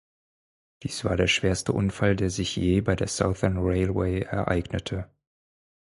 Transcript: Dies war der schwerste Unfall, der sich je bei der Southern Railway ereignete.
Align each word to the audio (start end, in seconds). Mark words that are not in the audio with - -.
Dies 0.81 1.05
war 1.05 1.15
der 1.15 1.27
schwerste 1.27 1.73
Unfall, 1.73 2.15
der 2.15 2.31
sich 2.31 2.55
je 2.55 2.81
bei 2.81 2.95
der 2.95 3.07
Southern 3.07 3.57
Railway 3.59 4.21
ereignete. 4.21 5.07